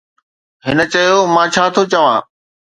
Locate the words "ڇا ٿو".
1.53-1.81